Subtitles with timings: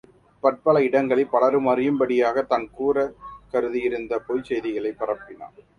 [0.03, 3.15] அங்கே பற்பல இடங்களில் பலரும் அறியும்படியாகத் தான் கூறக்
[3.53, 5.55] கருதியிருந்த பொய்ச் செய்திகளைப் பரப்பினான்.